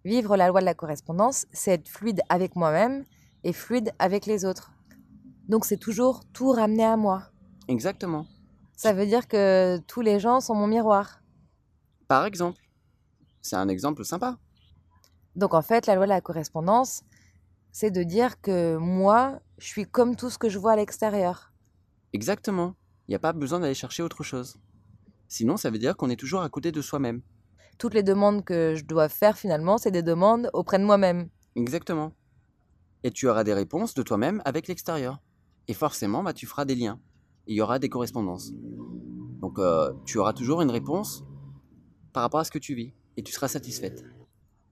Vivre 0.04 0.36
la 0.36 0.48
loi 0.48 0.60
de 0.60 0.66
la 0.66 0.74
correspondance, 0.74 1.46
c'est 1.52 1.70
être 1.70 1.88
fluide 1.88 2.20
avec 2.28 2.54
moi-même 2.54 3.06
et 3.44 3.54
fluide 3.54 3.94
avec 3.98 4.26
les 4.26 4.44
autres. 4.44 4.72
Donc 5.48 5.64
c'est 5.64 5.78
toujours 5.78 6.20
tout 6.34 6.50
ramener 6.50 6.84
à 6.84 6.98
moi. 6.98 7.30
Exactement. 7.66 8.26
Ça 8.76 8.92
veut 8.92 9.06
dire 9.06 9.26
que 9.26 9.78
tous 9.86 10.02
les 10.02 10.20
gens 10.20 10.42
sont 10.42 10.54
mon 10.54 10.66
miroir. 10.66 11.22
Par 12.08 12.26
exemple. 12.26 12.60
C'est 13.40 13.56
un 13.56 13.68
exemple 13.68 14.04
sympa. 14.04 14.36
Donc 15.34 15.54
en 15.54 15.62
fait, 15.62 15.86
la 15.86 15.94
loi 15.94 16.04
de 16.04 16.10
la 16.10 16.20
correspondance, 16.20 17.04
c'est 17.72 17.90
de 17.90 18.02
dire 18.02 18.38
que 18.42 18.76
moi, 18.76 19.40
je 19.56 19.66
suis 19.66 19.86
comme 19.86 20.14
tout 20.14 20.28
ce 20.28 20.36
que 20.36 20.50
je 20.50 20.58
vois 20.58 20.72
à 20.72 20.76
l'extérieur. 20.76 21.54
Exactement. 22.16 22.74
Il 23.06 23.10
n'y 23.10 23.14
a 23.14 23.18
pas 23.18 23.34
besoin 23.34 23.60
d'aller 23.60 23.74
chercher 23.74 24.02
autre 24.02 24.22
chose. 24.22 24.56
Sinon, 25.28 25.58
ça 25.58 25.68
veut 25.68 25.76
dire 25.76 25.98
qu'on 25.98 26.08
est 26.08 26.16
toujours 26.16 26.40
à 26.40 26.48
côté 26.48 26.72
de 26.72 26.80
soi-même. 26.80 27.20
Toutes 27.76 27.92
les 27.92 28.02
demandes 28.02 28.42
que 28.42 28.74
je 28.74 28.86
dois 28.86 29.10
faire 29.10 29.36
finalement, 29.36 29.76
c'est 29.76 29.90
des 29.90 30.02
demandes 30.02 30.48
auprès 30.54 30.78
de 30.78 30.84
moi-même. 30.84 31.28
Exactement. 31.56 32.14
Et 33.04 33.10
tu 33.10 33.28
auras 33.28 33.44
des 33.44 33.52
réponses 33.52 33.92
de 33.92 34.02
toi-même 34.02 34.40
avec 34.46 34.66
l'extérieur. 34.66 35.20
Et 35.68 35.74
forcément, 35.74 36.22
bah, 36.22 36.32
tu 36.32 36.46
feras 36.46 36.64
des 36.64 36.74
liens. 36.74 36.98
Et 37.46 37.52
il 37.52 37.56
y 37.56 37.60
aura 37.60 37.78
des 37.78 37.90
correspondances. 37.90 38.50
Donc, 39.42 39.58
euh, 39.58 39.92
tu 40.06 40.16
auras 40.16 40.32
toujours 40.32 40.62
une 40.62 40.70
réponse 40.70 41.22
par 42.14 42.22
rapport 42.22 42.40
à 42.40 42.44
ce 42.44 42.50
que 42.50 42.58
tu 42.58 42.74
vis. 42.74 42.94
Et 43.18 43.22
tu 43.22 43.30
seras 43.30 43.48
satisfaite. 43.48 44.06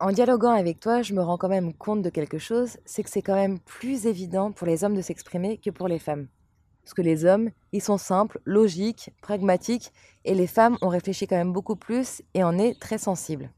En 0.00 0.12
dialoguant 0.12 0.54
avec 0.54 0.80
toi, 0.80 1.02
je 1.02 1.12
me 1.12 1.20
rends 1.20 1.36
quand 1.36 1.50
même 1.50 1.74
compte 1.74 2.00
de 2.00 2.08
quelque 2.08 2.38
chose, 2.38 2.78
c'est 2.86 3.02
que 3.02 3.10
c'est 3.10 3.20
quand 3.20 3.34
même 3.34 3.58
plus 3.60 4.06
évident 4.06 4.50
pour 4.50 4.66
les 4.66 4.82
hommes 4.82 4.96
de 4.96 5.02
s'exprimer 5.02 5.58
que 5.58 5.68
pour 5.68 5.88
les 5.88 5.98
femmes. 5.98 6.28
Parce 6.84 6.94
que 6.94 7.02
les 7.02 7.24
hommes, 7.24 7.50
ils 7.72 7.82
sont 7.82 7.96
simples, 7.96 8.40
logiques, 8.44 9.10
pragmatiques, 9.22 9.90
et 10.24 10.34
les 10.34 10.46
femmes, 10.46 10.76
on 10.82 10.88
réfléchit 10.88 11.26
quand 11.26 11.36
même 11.36 11.52
beaucoup 11.52 11.76
plus 11.76 12.22
et 12.34 12.44
on 12.44 12.52
est 12.52 12.78
très 12.78 12.98
sensible. 12.98 13.50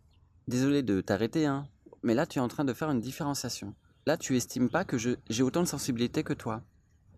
Désolé 0.46 0.82
de 0.82 1.00
t'arrêter, 1.00 1.44
hein. 1.44 1.66
Mais 2.04 2.14
là, 2.14 2.24
tu 2.24 2.38
es 2.38 2.42
en 2.42 2.46
train 2.46 2.64
de 2.64 2.72
faire 2.72 2.90
une 2.90 3.00
différenciation. 3.00 3.74
Là, 4.06 4.16
tu 4.16 4.36
estimes 4.36 4.70
pas 4.70 4.84
que 4.84 4.96
j'ai 4.96 5.42
autant 5.42 5.62
de 5.62 5.66
sensibilité 5.66 6.22
que 6.22 6.32
toi. 6.32 6.62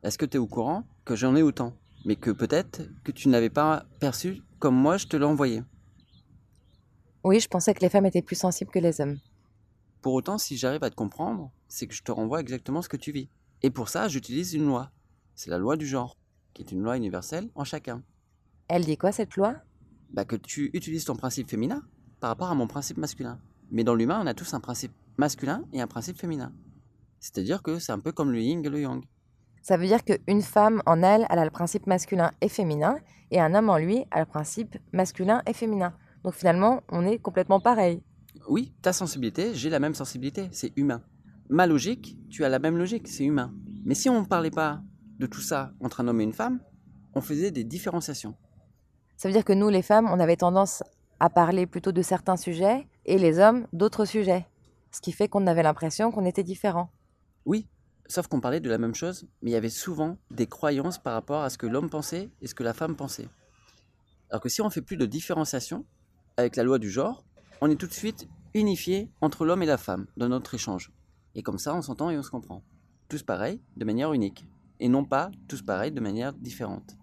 Est-ce 0.02 0.16
que 0.16 0.24
tu 0.24 0.38
es 0.38 0.40
au 0.40 0.46
courant 0.46 0.84
que 1.04 1.14
j'en 1.14 1.36
ai 1.36 1.42
autant 1.42 1.74
Mais 2.06 2.16
que 2.16 2.30
peut-être 2.30 2.82
que 3.04 3.12
tu 3.12 3.28
n'avais 3.28 3.50
pas 3.50 3.84
perçu 4.00 4.40
comme 4.58 4.74
moi 4.74 4.96
je 4.96 5.06
te 5.06 5.16
l'ai 5.16 5.26
envoyé? 5.26 5.62
Oui, 7.24 7.40
je 7.40 7.48
pensais 7.48 7.74
que 7.74 7.80
les 7.80 7.90
femmes 7.90 8.06
étaient 8.06 8.22
plus 8.22 8.36
sensibles 8.36 8.70
que 8.70 8.78
les 8.78 9.02
hommes. 9.02 9.18
Pour 10.00 10.14
autant, 10.14 10.38
si 10.38 10.56
j'arrive 10.56 10.84
à 10.84 10.88
te 10.88 10.94
comprendre, 10.94 11.50
c'est 11.68 11.86
que 11.86 11.94
je 11.94 12.02
te 12.02 12.12
renvoie 12.12 12.40
exactement 12.40 12.80
ce 12.80 12.88
que 12.88 12.96
tu 12.96 13.12
vis. 13.12 13.28
Et 13.62 13.70
pour 13.70 13.90
ça, 13.90 14.08
j'utilise 14.08 14.54
une 14.54 14.66
loi. 14.66 14.90
C'est 15.38 15.50
la 15.50 15.58
loi 15.58 15.76
du 15.76 15.86
genre, 15.86 16.16
qui 16.52 16.62
est 16.62 16.72
une 16.72 16.82
loi 16.82 16.96
universelle 16.96 17.48
en 17.54 17.62
chacun. 17.62 18.02
Elle 18.66 18.84
dit 18.84 18.96
quoi 18.96 19.12
cette 19.12 19.36
loi? 19.36 19.54
Bah 20.12 20.24
que 20.24 20.34
tu 20.34 20.68
utilises 20.72 21.04
ton 21.04 21.14
principe 21.14 21.48
féminin 21.48 21.84
par 22.18 22.30
rapport 22.30 22.50
à 22.50 22.56
mon 22.56 22.66
principe 22.66 22.96
masculin. 22.96 23.38
Mais 23.70 23.84
dans 23.84 23.94
l'humain, 23.94 24.20
on 24.20 24.26
a 24.26 24.34
tous 24.34 24.52
un 24.54 24.58
principe 24.58 24.90
masculin 25.16 25.62
et 25.72 25.80
un 25.80 25.86
principe 25.86 26.18
féminin. 26.18 26.52
C'est-à-dire 27.20 27.62
que 27.62 27.78
c'est 27.78 27.92
un 27.92 28.00
peu 28.00 28.10
comme 28.10 28.32
le 28.32 28.40
yin 28.40 28.64
et 28.64 28.68
le 28.68 28.80
yang. 28.80 29.04
Ça 29.62 29.76
veut 29.76 29.86
dire 29.86 30.02
qu'une 30.02 30.42
femme 30.42 30.82
en 30.86 31.04
elle, 31.04 31.24
elle 31.30 31.38
a 31.38 31.44
le 31.44 31.52
principe 31.52 31.86
masculin 31.86 32.32
et 32.40 32.48
féminin, 32.48 32.96
et 33.30 33.40
un 33.40 33.54
homme 33.54 33.70
en 33.70 33.78
lui 33.78 34.06
a 34.10 34.18
le 34.18 34.26
principe 34.26 34.76
masculin 34.92 35.42
et 35.46 35.52
féminin. 35.52 35.94
Donc 36.24 36.34
finalement, 36.34 36.82
on 36.88 37.06
est 37.06 37.20
complètement 37.20 37.60
pareil. 37.60 38.02
Oui, 38.48 38.74
ta 38.82 38.92
sensibilité, 38.92 39.54
j'ai 39.54 39.70
la 39.70 39.78
même 39.78 39.94
sensibilité, 39.94 40.48
c'est 40.50 40.72
humain. 40.76 41.00
Ma 41.48 41.68
logique, 41.68 42.18
tu 42.28 42.44
as 42.44 42.48
la 42.48 42.58
même 42.58 42.76
logique, 42.76 43.06
c'est 43.06 43.24
humain. 43.24 43.54
Mais 43.84 43.94
si 43.94 44.10
on 44.10 44.22
ne 44.22 44.26
parlait 44.26 44.50
pas 44.50 44.82
de 45.18 45.26
tout 45.26 45.40
ça 45.40 45.72
entre 45.80 46.00
un 46.00 46.08
homme 46.08 46.20
et 46.20 46.24
une 46.24 46.32
femme, 46.32 46.60
on 47.14 47.20
faisait 47.20 47.50
des 47.50 47.64
différenciations. 47.64 48.34
Ça 49.16 49.28
veut 49.28 49.34
dire 49.34 49.44
que 49.44 49.52
nous, 49.52 49.68
les 49.68 49.82
femmes, 49.82 50.08
on 50.10 50.20
avait 50.20 50.36
tendance 50.36 50.82
à 51.20 51.30
parler 51.30 51.66
plutôt 51.66 51.92
de 51.92 52.02
certains 52.02 52.36
sujets, 52.36 52.86
et 53.04 53.18
les 53.18 53.38
hommes 53.38 53.66
d'autres 53.72 54.04
sujets. 54.04 54.46
Ce 54.92 55.00
qui 55.00 55.12
fait 55.12 55.28
qu'on 55.28 55.46
avait 55.46 55.62
l'impression 55.62 56.12
qu'on 56.12 56.24
était 56.24 56.44
différents. 56.44 56.90
Oui, 57.44 57.66
sauf 58.06 58.28
qu'on 58.28 58.40
parlait 58.40 58.60
de 58.60 58.70
la 58.70 58.78
même 58.78 58.94
chose, 58.94 59.26
mais 59.42 59.50
il 59.50 59.54
y 59.54 59.56
avait 59.56 59.68
souvent 59.68 60.18
des 60.30 60.46
croyances 60.46 60.98
par 60.98 61.14
rapport 61.14 61.42
à 61.42 61.50
ce 61.50 61.58
que 61.58 61.66
l'homme 61.66 61.90
pensait 61.90 62.30
et 62.40 62.46
ce 62.46 62.54
que 62.54 62.62
la 62.62 62.72
femme 62.72 62.96
pensait. 62.96 63.28
Alors 64.30 64.40
que 64.40 64.48
si 64.48 64.60
on 64.62 64.70
fait 64.70 64.82
plus 64.82 64.96
de 64.96 65.06
différenciation, 65.06 65.84
avec 66.36 66.54
la 66.54 66.62
loi 66.62 66.78
du 66.78 66.90
genre, 66.90 67.24
on 67.60 67.70
est 67.70 67.76
tout 67.76 67.86
de 67.86 67.92
suite 67.92 68.28
unifié 68.54 69.10
entre 69.20 69.44
l'homme 69.44 69.62
et 69.62 69.66
la 69.66 69.78
femme 69.78 70.06
dans 70.16 70.28
notre 70.28 70.54
échange. 70.54 70.92
Et 71.34 71.42
comme 71.42 71.58
ça, 71.58 71.74
on 71.74 71.82
s'entend 71.82 72.10
et 72.10 72.18
on 72.18 72.22
se 72.22 72.30
comprend. 72.30 72.62
Tous 73.08 73.22
pareils, 73.22 73.60
de 73.76 73.84
manière 73.84 74.12
unique. 74.12 74.46
Et 74.80 74.88
non 74.88 75.04
pas 75.04 75.30
tous 75.48 75.62
pareils 75.62 75.92
de 75.92 76.00
manière 76.00 76.32
différente. 76.32 76.96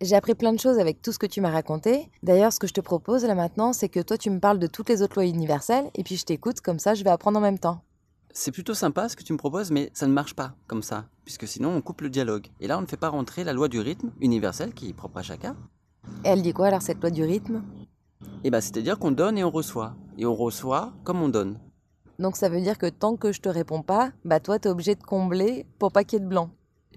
J'ai 0.00 0.14
appris 0.14 0.34
plein 0.34 0.52
de 0.52 0.60
choses 0.60 0.78
avec 0.78 1.02
tout 1.02 1.10
ce 1.10 1.18
que 1.18 1.26
tu 1.26 1.40
m'as 1.40 1.50
raconté. 1.50 2.08
D'ailleurs, 2.22 2.52
ce 2.52 2.60
que 2.60 2.68
je 2.68 2.72
te 2.72 2.80
propose 2.80 3.24
là 3.24 3.34
maintenant, 3.34 3.72
c'est 3.72 3.88
que 3.88 4.00
toi, 4.00 4.16
tu 4.16 4.30
me 4.30 4.38
parles 4.38 4.60
de 4.60 4.68
toutes 4.68 4.88
les 4.88 5.02
autres 5.02 5.16
lois 5.16 5.26
universelles, 5.26 5.90
et 5.96 6.04
puis 6.04 6.16
je 6.16 6.24
t'écoute, 6.24 6.60
comme 6.60 6.78
ça, 6.78 6.94
je 6.94 7.02
vais 7.02 7.10
apprendre 7.10 7.38
en 7.38 7.42
même 7.42 7.58
temps. 7.58 7.82
C'est 8.32 8.52
plutôt 8.52 8.74
sympa 8.74 9.08
ce 9.08 9.16
que 9.16 9.24
tu 9.24 9.32
me 9.32 9.38
proposes, 9.38 9.72
mais 9.72 9.90
ça 9.94 10.06
ne 10.06 10.12
marche 10.12 10.34
pas 10.34 10.54
comme 10.68 10.84
ça, 10.84 11.06
puisque 11.24 11.48
sinon 11.48 11.70
on 11.70 11.80
coupe 11.80 12.02
le 12.02 12.10
dialogue. 12.10 12.46
Et 12.60 12.68
là, 12.68 12.78
on 12.78 12.82
ne 12.82 12.86
fait 12.86 12.96
pas 12.96 13.08
rentrer 13.08 13.42
la 13.42 13.52
loi 13.52 13.66
du 13.66 13.80
rythme 13.80 14.12
universel 14.20 14.72
qui 14.72 14.90
est 14.90 14.92
propre 14.92 15.18
à 15.18 15.22
chacun. 15.22 15.56
Et 16.24 16.28
elle 16.28 16.42
dit 16.42 16.52
quoi 16.52 16.68
alors, 16.68 16.82
cette 16.82 17.00
loi 17.00 17.10
du 17.10 17.24
rythme? 17.24 17.64
Et 18.44 18.50
bah, 18.50 18.60
c'est-à-dire 18.60 19.00
qu'on 19.00 19.10
donne 19.10 19.36
et 19.36 19.42
on 19.42 19.50
reçoit. 19.50 19.96
Et 20.16 20.26
on 20.26 20.34
reçoit 20.34 20.92
comme 21.02 21.20
on 21.20 21.28
donne. 21.28 21.58
Donc 22.20 22.36
ça 22.36 22.48
veut 22.48 22.60
dire 22.60 22.78
que 22.78 22.86
tant 22.86 23.16
que 23.16 23.32
je 23.32 23.40
te 23.40 23.48
réponds 23.48 23.82
pas, 23.82 24.12
bah 24.24 24.38
toi, 24.38 24.58
t'es 24.58 24.68
obligé 24.68 24.94
de 24.94 25.02
combler 25.02 25.66
pour 25.78 25.90
pas 25.90 26.04
qu'il 26.04 26.18
y 26.18 26.22
ait 26.22 26.24
de 26.24 26.28
blanc. 26.28 26.50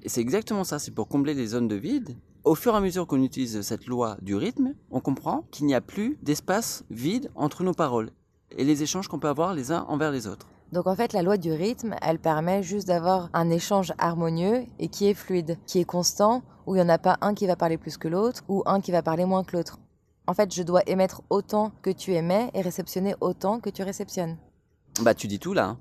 Et 0.04 0.10
c'est 0.10 0.22
exactement 0.22 0.64
ça, 0.64 0.80
c'est 0.80 0.92
pour 0.92 1.08
combler 1.08 1.34
les 1.34 1.48
zones 1.48 1.68
de 1.68 1.76
vide. 1.76 2.18
Au 2.44 2.56
fur 2.56 2.74
et 2.74 2.78
à 2.78 2.82
mesure 2.82 3.06
qu'on 3.06 3.22
utilise 3.22 3.62
cette 3.62 3.86
loi 3.86 4.18
du 4.22 4.36
rythme, 4.36 4.74
on 4.90 5.00
comprend 5.00 5.46
qu'il 5.52 5.68
n'y 5.68 5.76
a 5.76 5.82
plus 5.82 6.18
d'espace 6.24 6.84
vide 6.90 7.30
entre 7.36 7.64
nos 7.64 7.74
paroles 7.74 8.10
et 8.58 8.64
les 8.64 8.82
échanges 8.84 9.08
qu'on 9.08 9.20
peut 9.20 9.28
avoir 9.28 9.54
les 9.54 9.72
uns 9.72 9.86
envers 9.88 10.12
les 10.12 10.26
autres. 10.28 10.48
Donc 10.72 10.88
en 10.88 10.96
fait, 10.96 11.14
la 11.14 11.22
loi 11.22 11.38
du 11.38 11.52
rythme, 11.52 11.96
elle 12.02 12.18
permet 12.18 12.64
juste 12.64 12.88
d'avoir 12.88 13.30
un 13.34 13.50
échange 13.50 13.94
harmonieux 13.98 14.64
et 14.80 14.88
qui 14.88 15.06
est 15.08 15.14
fluide, 15.14 15.58
qui 15.68 15.80
est 15.80 15.86
constant, 15.86 16.44
où 16.66 16.76
il 16.76 16.80
n'y 16.80 16.86
en 16.86 16.90
a 16.90 16.98
pas 16.98 17.18
un 17.22 17.34
qui 17.34 17.46
va 17.46 17.56
parler 17.56 17.78
plus 17.78 17.98
que 17.98 18.08
l'autre 18.08 18.42
ou 18.48 18.64
un 18.66 18.82
qui 18.82 18.92
va 18.92 19.04
parler 19.04 19.26
moins 19.26 19.44
que 19.44 19.56
l'autre. 19.56 19.80
En 20.28 20.34
fait, 20.34 20.54
je 20.54 20.64
dois 20.64 20.82
émettre 20.88 21.22
autant 21.30 21.72
que 21.82 21.90
tu 21.90 22.14
émets 22.14 22.50
et 22.54 22.62
réceptionner 22.62 23.16
autant 23.22 23.60
que 23.60 23.70
tu 23.70 23.84
réceptionnes. 23.84 24.38
Bah 25.02 25.14
tu 25.14 25.28
dis 25.28 25.40
tout 25.40 25.54
là. 25.54 25.66
hein. 25.66 25.80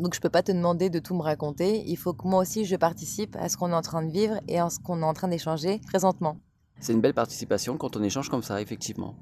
Donc 0.00 0.14
je 0.14 0.20
peux 0.20 0.30
pas 0.30 0.42
te 0.42 0.50
demander 0.50 0.88
de 0.88 0.98
tout 0.98 1.14
me 1.14 1.20
raconter, 1.20 1.84
il 1.86 1.96
faut 1.96 2.14
que 2.14 2.26
moi 2.26 2.40
aussi 2.40 2.64
je 2.64 2.74
participe 2.74 3.36
à 3.36 3.50
ce 3.50 3.58
qu'on 3.58 3.70
est 3.70 3.74
en 3.74 3.82
train 3.82 4.02
de 4.02 4.10
vivre 4.10 4.40
et 4.48 4.58
à 4.58 4.70
ce 4.70 4.80
qu'on 4.80 5.02
est 5.02 5.04
en 5.04 5.12
train 5.12 5.28
d'échanger 5.28 5.78
présentement. 5.86 6.38
C'est 6.78 6.94
une 6.94 7.02
belle 7.02 7.12
participation 7.12 7.76
quand 7.76 7.98
on 7.98 8.02
échange 8.02 8.30
comme 8.30 8.42
ça, 8.42 8.62
effectivement. 8.62 9.14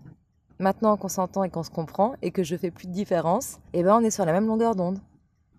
Maintenant 0.61 0.97
qu'on 0.97 1.09
s'entend 1.09 1.43
et 1.43 1.51
qu'on 1.51 1.65
se 1.65 1.71
comprend 1.71 2.15
et 2.23 2.31
que 2.31 2.45
je 2.45 2.55
fais 2.57 2.71
plus 2.71 2.87
de 2.87 2.93
différence, 2.93 3.59
eh 3.73 3.83
ben 3.83 3.97
on 3.97 4.05
est 4.05 4.13
sur 4.13 4.25
la 4.25 4.31
même 4.31 4.47
longueur 4.47 4.77
d'onde. 4.77 5.01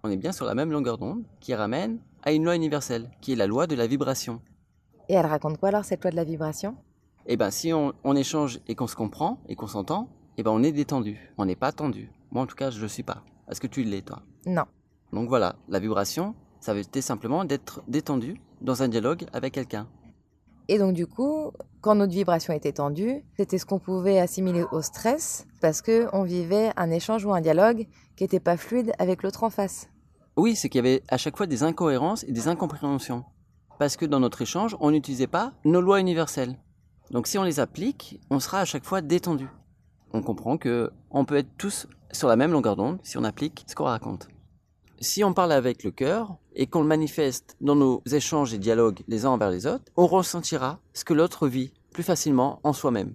On 0.03 0.09
est 0.09 0.15
bien 0.15 0.31
sur 0.31 0.45
la 0.45 0.55
même 0.55 0.71
longueur 0.71 0.97
d'onde 0.97 1.25
qui 1.41 1.53
ramène 1.53 1.99
à 2.23 2.31
une 2.31 2.45
loi 2.45 2.55
universelle, 2.55 3.11
qui 3.19 3.33
est 3.33 3.35
la 3.35 3.47
loi 3.47 3.67
de 3.67 3.75
la 3.75 3.87
vibration. 3.87 4.39
Et 5.09 5.15
elle 5.15 5.25
raconte 5.25 5.57
quoi 5.57 5.67
alors 5.67 5.83
cette 5.83 6.03
loi 6.03 6.11
de 6.11 6.15
la 6.15 6.23
vibration? 6.23 6.77
Et 7.25 7.35
ben 7.35 7.51
si 7.51 7.73
on, 7.73 7.91
on 8.05 8.15
échange 8.15 8.61
et 8.69 8.75
qu'on 8.75 8.87
se 8.87 8.95
comprend 8.95 9.39
et 9.49 9.55
qu'on 9.57 9.67
s'entend, 9.67 10.07
et 10.37 10.43
ben 10.43 10.51
on 10.51 10.63
est 10.63 10.71
détendu. 10.71 11.33
On 11.37 11.43
n'est 11.43 11.57
pas 11.57 11.73
tendu. 11.73 12.09
Moi 12.31 12.41
en 12.43 12.47
tout 12.47 12.55
cas 12.55 12.69
je 12.69 12.79
le 12.79 12.87
suis 12.87 13.03
pas. 13.03 13.21
Est-ce 13.49 13.59
que 13.59 13.67
tu 13.67 13.83
l'es 13.83 14.01
toi? 14.01 14.21
Non. 14.45 14.63
Donc 15.13 15.29
voilà, 15.29 15.55
la 15.67 15.79
vibration, 15.79 16.35
ça 16.59 16.73
veut 16.73 16.83
dire 16.83 17.03
simplement 17.03 17.45
d'être 17.45 17.81
détendu 17.87 18.41
dans 18.61 18.83
un 18.83 18.87
dialogue 18.87 19.25
avec 19.33 19.53
quelqu'un. 19.53 19.87
Et 20.67 20.77
donc 20.77 20.93
du 20.93 21.07
coup, 21.07 21.51
quand 21.81 21.95
notre 21.95 22.13
vibration 22.13 22.53
était 22.53 22.73
tendue, 22.73 23.23
c'était 23.37 23.57
ce 23.57 23.65
qu'on 23.65 23.79
pouvait 23.79 24.19
assimiler 24.19 24.65
au 24.71 24.83
stress 24.83 25.47
parce 25.61 25.81
que 25.81 26.07
on 26.13 26.23
vivait 26.23 26.71
un 26.77 26.91
échange 26.91 27.25
ou 27.25 27.33
un 27.33 27.41
dialogue 27.41 27.87
qui 28.15 28.23
n'était 28.23 28.39
pas 28.39 28.55
fluide 28.55 28.93
avec 28.99 29.23
l'autre 29.23 29.43
en 29.43 29.49
face. 29.49 29.89
Oui, 30.37 30.55
c'est 30.55 30.69
qu'il 30.69 30.77
y 30.77 30.87
avait 30.87 31.01
à 31.09 31.17
chaque 31.17 31.37
fois 31.37 31.47
des 31.47 31.63
incohérences 31.63 32.23
et 32.23 32.31
des 32.31 32.47
incompréhensions. 32.47 33.25
Parce 33.79 33.97
que 33.97 34.05
dans 34.05 34.19
notre 34.19 34.41
échange, 34.41 34.77
on 34.79 34.91
n'utilisait 34.91 35.25
pas 35.25 35.53
nos 35.65 35.81
lois 35.81 35.99
universelles. 35.99 36.59
Donc 37.09 37.25
si 37.25 37.39
on 37.39 37.43
les 37.43 37.59
applique, 37.59 38.19
on 38.29 38.39
sera 38.39 38.59
à 38.59 38.65
chaque 38.65 38.85
fois 38.85 39.01
détendu. 39.01 39.47
On 40.13 40.21
comprend 40.21 40.57
que 40.57 40.91
on 41.09 41.25
peut 41.25 41.37
être 41.37 41.57
tous 41.57 41.87
sur 42.11 42.27
la 42.27 42.35
même 42.35 42.51
longueur 42.51 42.75
d'onde 42.75 42.99
si 43.03 43.17
on 43.17 43.23
applique 43.23 43.65
ce 43.67 43.73
qu'on 43.73 43.85
raconte. 43.85 44.27
Si 45.01 45.23
on 45.23 45.33
parle 45.33 45.53
avec 45.53 45.85
le 45.85 45.91
cœur 45.91 46.35
et 46.53 46.67
qu'on 46.67 46.81
le 46.81 46.87
manifeste 46.87 47.55
dans 47.61 47.75
nos 47.75 48.03
échanges 48.11 48.53
et 48.53 48.57
dialogues 48.57 48.99
les 49.07 49.25
uns 49.25 49.29
envers 49.29 49.49
les 49.49 49.65
autres, 49.65 49.85
on 49.95 50.05
ressentira 50.07 50.79
ce 50.93 51.05
que 51.05 51.13
l'autre 51.13 51.47
vit 51.47 51.71
plus 51.91 52.03
facilement 52.03 52.59
en 52.63 52.73
soi-même. 52.73 53.13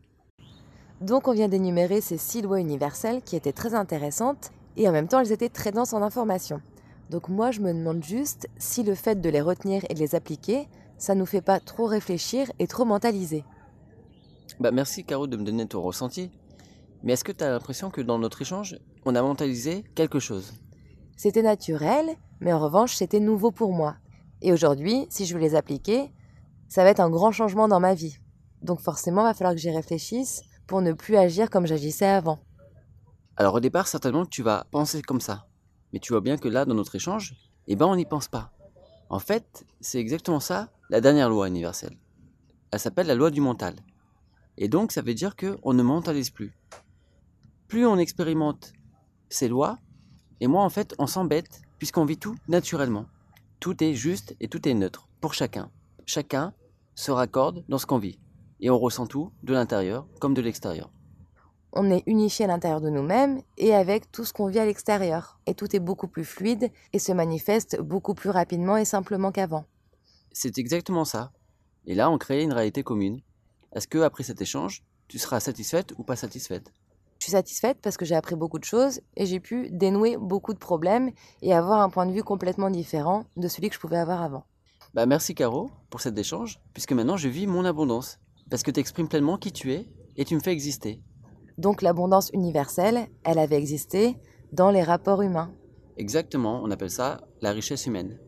Donc 1.02 1.28
on 1.28 1.34
vient 1.34 1.48
d'énumérer 1.48 2.00
ces 2.00 2.16
six 2.16 2.40
lois 2.40 2.58
universelles 2.58 3.20
qui 3.20 3.36
étaient 3.36 3.52
très 3.52 3.74
intéressantes 3.74 4.50
et 4.78 4.88
en 4.88 4.92
même 4.92 5.08
temps 5.08 5.20
elles 5.20 5.32
étaient 5.32 5.50
très 5.50 5.72
denses 5.72 5.92
en 5.92 6.00
informations. 6.00 6.62
Donc 7.10 7.28
moi 7.28 7.50
je 7.50 7.60
me 7.60 7.74
demande 7.74 8.02
juste 8.02 8.48
si 8.56 8.82
le 8.82 8.94
fait 8.94 9.20
de 9.20 9.28
les 9.28 9.42
retenir 9.42 9.82
et 9.90 9.94
de 9.94 9.98
les 9.98 10.14
appliquer, 10.14 10.68
ça 10.96 11.14
nous 11.14 11.26
fait 11.26 11.42
pas 11.42 11.60
trop 11.60 11.84
réfléchir 11.84 12.50
et 12.58 12.66
trop 12.66 12.86
mentaliser. 12.86 13.44
Bah 14.58 14.70
merci 14.70 15.04
Caro 15.04 15.26
de 15.26 15.36
me 15.36 15.44
donner 15.44 15.66
ton 15.66 15.82
ressenti. 15.82 16.30
Mais 17.02 17.12
est-ce 17.12 17.24
que 17.24 17.32
tu 17.32 17.44
as 17.44 17.50
l'impression 17.50 17.90
que 17.90 18.00
dans 18.00 18.18
notre 18.18 18.40
échange, 18.40 18.78
on 19.04 19.14
a 19.14 19.20
mentalisé 19.20 19.84
quelque 19.94 20.18
chose? 20.18 20.54
C'était 21.16 21.42
naturel, 21.42 22.16
mais 22.40 22.52
en 22.52 22.58
revanche 22.58 22.94
c'était 22.94 23.20
nouveau 23.20 23.50
pour 23.50 23.72
moi. 23.72 23.96
Et 24.42 24.52
aujourd'hui, 24.52 25.06
si 25.10 25.26
je 25.26 25.34
veux 25.34 25.40
les 25.40 25.54
appliquer, 25.54 26.12
ça 26.68 26.84
va 26.84 26.90
être 26.90 27.00
un 27.00 27.10
grand 27.10 27.32
changement 27.32 27.68
dans 27.68 27.80
ma 27.80 27.94
vie. 27.94 28.18
Donc 28.62 28.80
forcément, 28.80 29.22
il 29.22 29.24
va 29.24 29.34
falloir 29.34 29.54
que 29.54 29.60
j'y 29.60 29.70
réfléchisse 29.70 30.42
pour 30.66 30.82
ne 30.82 30.92
plus 30.92 31.16
agir 31.16 31.50
comme 31.50 31.66
j'agissais 31.66 32.06
avant. 32.06 32.38
Alors 33.36 33.54
au 33.54 33.60
départ, 33.60 33.88
certainement, 33.88 34.26
tu 34.26 34.42
vas 34.42 34.66
penser 34.70 35.02
comme 35.02 35.20
ça. 35.20 35.46
Mais 35.92 35.98
tu 35.98 36.12
vois 36.12 36.20
bien 36.20 36.36
que 36.36 36.48
là, 36.48 36.64
dans 36.64 36.74
notre 36.74 36.94
échange, 36.94 37.34
eh 37.66 37.76
ben, 37.76 37.86
on 37.86 37.96
n'y 37.96 38.04
pense 38.04 38.28
pas. 38.28 38.50
En 39.08 39.18
fait, 39.18 39.64
c'est 39.80 39.98
exactement 39.98 40.40
ça, 40.40 40.70
la 40.90 41.00
dernière 41.00 41.30
loi 41.30 41.48
universelle. 41.48 41.96
Elle 42.70 42.80
s'appelle 42.80 43.06
la 43.06 43.14
loi 43.14 43.30
du 43.30 43.40
mental. 43.40 43.76
Et 44.56 44.68
donc, 44.68 44.92
ça 44.92 45.02
veut 45.02 45.14
dire 45.14 45.36
qu'on 45.36 45.72
ne 45.72 45.82
mentalise 45.82 46.30
plus. 46.30 46.56
Plus 47.68 47.86
on 47.86 47.98
expérimente 47.98 48.72
ces 49.28 49.48
lois, 49.48 49.78
et 50.44 50.46
moins 50.46 50.66
en 50.66 50.68
fait, 50.68 50.94
on 50.98 51.06
s'embête, 51.06 51.62
puisqu'on 51.78 52.04
vit 52.04 52.18
tout 52.18 52.36
naturellement. 52.48 53.06
Tout 53.60 53.82
est 53.82 53.94
juste 53.94 54.36
et 54.40 54.48
tout 54.48 54.68
est 54.68 54.74
neutre, 54.74 55.08
pour 55.22 55.32
chacun. 55.32 55.70
Chacun 56.04 56.52
se 56.94 57.10
raccorde 57.10 57.64
dans 57.70 57.78
ce 57.78 57.86
qu'on 57.86 57.96
vit. 57.98 58.18
Et 58.60 58.68
on 58.68 58.78
ressent 58.78 59.06
tout, 59.06 59.32
de 59.42 59.54
l'intérieur 59.54 60.06
comme 60.20 60.34
de 60.34 60.42
l'extérieur 60.42 60.90
on 61.76 61.90
est 61.90 62.04
unifié 62.06 62.44
à 62.44 62.48
l'intérieur 62.48 62.80
de 62.80 62.88
nous-mêmes 62.88 63.42
et 63.58 63.74
avec 63.74 64.12
tout 64.12 64.24
ce 64.24 64.32
qu'on 64.32 64.46
vit 64.46 64.60
à 64.60 64.64
l'extérieur. 64.64 65.40
Et 65.46 65.54
tout 65.54 65.74
est 65.74 65.80
beaucoup 65.80 66.06
plus 66.06 66.24
fluide 66.24 66.70
et 66.92 67.00
se 67.00 67.10
manifeste 67.10 67.80
beaucoup 67.80 68.14
plus 68.14 68.30
rapidement 68.30 68.76
et 68.76 68.84
simplement 68.84 69.32
qu'avant. 69.32 69.64
C'est 70.30 70.56
exactement 70.58 71.04
ça. 71.04 71.32
Et 71.86 71.96
là, 71.96 72.10
on 72.10 72.16
crée 72.16 72.44
une 72.44 72.52
réalité 72.52 72.84
commune. 72.84 73.22
Est-ce 73.74 73.88
que 73.88 73.98
après 73.98 74.22
cet 74.22 74.40
échange, 74.40 74.84
tu 75.08 75.18
seras 75.18 75.40
satisfaite 75.40 75.94
ou 75.98 76.04
pas 76.04 76.14
satisfaite? 76.14 76.72
Je 77.24 77.30
suis 77.30 77.38
satisfaite 77.38 77.78
parce 77.80 77.96
que 77.96 78.04
j'ai 78.04 78.16
appris 78.16 78.34
beaucoup 78.34 78.58
de 78.58 78.64
choses 78.64 79.00
et 79.16 79.24
j'ai 79.24 79.40
pu 79.40 79.70
dénouer 79.70 80.18
beaucoup 80.18 80.52
de 80.52 80.58
problèmes 80.58 81.10
et 81.40 81.54
avoir 81.54 81.80
un 81.80 81.88
point 81.88 82.04
de 82.04 82.12
vue 82.12 82.22
complètement 82.22 82.68
différent 82.68 83.24
de 83.38 83.48
celui 83.48 83.70
que 83.70 83.74
je 83.74 83.80
pouvais 83.80 83.96
avoir 83.96 84.20
avant. 84.20 84.44
Bah 84.92 85.06
merci 85.06 85.34
Caro 85.34 85.70
pour 85.88 86.02
cet 86.02 86.18
échange, 86.18 86.60
puisque 86.74 86.92
maintenant 86.92 87.16
je 87.16 87.30
vis 87.30 87.46
mon 87.46 87.64
abondance. 87.64 88.18
Parce 88.50 88.62
que 88.62 88.70
tu 88.70 88.78
exprimes 88.78 89.08
pleinement 89.08 89.38
qui 89.38 89.52
tu 89.52 89.72
es 89.72 89.88
et 90.18 90.26
tu 90.26 90.34
me 90.34 90.40
fais 90.40 90.52
exister. 90.52 91.00
Donc 91.56 91.80
l'abondance 91.80 92.28
universelle, 92.34 93.06
elle 93.24 93.38
avait 93.38 93.56
existé 93.56 94.18
dans 94.52 94.70
les 94.70 94.82
rapports 94.82 95.22
humains. 95.22 95.50
Exactement, 95.96 96.60
on 96.62 96.70
appelle 96.70 96.90
ça 96.90 97.22
la 97.40 97.52
richesse 97.52 97.86
humaine. 97.86 98.18